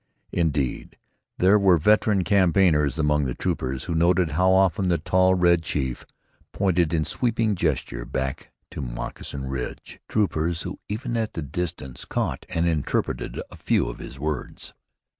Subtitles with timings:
[0.31, 0.97] Indeed
[1.37, 6.07] there were veteran campaigners among the troopers who noted how often the tall red chief
[6.51, 12.47] pointed in sweeping gesture back to Moccasin Ridge troopers who even at the distance caught
[12.49, 14.73] and interpreted a few of his words.